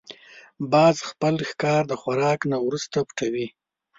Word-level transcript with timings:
باز 0.71 0.97
خپل 1.09 1.35
ښکار 1.49 1.81
د 1.87 1.93
خوراک 2.01 2.39
نه 2.51 2.57
وروسته 2.65 2.97
پټوي 3.07 3.47